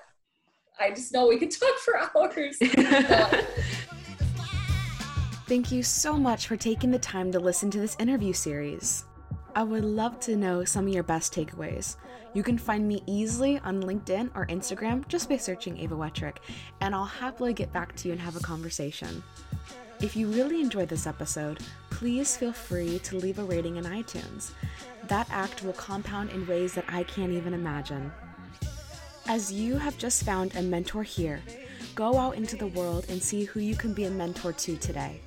[0.80, 2.58] I just know we could talk for hours.
[5.48, 9.04] Thank you so much for taking the time to listen to this interview series.
[9.56, 11.98] I would love to know some of your best takeaways.
[12.34, 16.38] You can find me easily on LinkedIn or Instagram just by searching Ava Wetrick,
[16.82, 19.24] and I'll happily get back to you and have a conversation.
[20.02, 24.52] If you really enjoyed this episode, please feel free to leave a rating in iTunes.
[25.10, 28.10] That act will compound in ways that I can't even imagine.
[29.28, 31.42] As you have just found a mentor here,
[31.96, 35.20] go out into the world and see who you can be a mentor to today.